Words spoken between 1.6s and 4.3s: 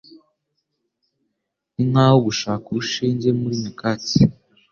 Ninkaho gushaka urushinge muri nyakatsi.